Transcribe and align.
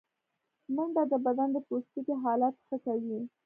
منډه 0.75 1.03
د 1.11 1.13
بدن 1.25 1.49
د 1.53 1.57
پوستکي 1.67 2.15
حالت 2.23 2.53
ښه 2.67 2.77
کوي 2.85 3.19